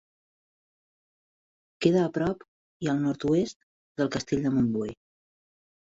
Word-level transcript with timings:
Queda 1.85 2.01
a 2.05 2.09
prop 2.17 2.43
i 2.87 2.91
al 2.95 3.03
nord-oest 3.05 3.61
del 4.03 4.11
Castell 4.17 4.45
de 4.47 4.53
Montbui. 4.57 4.95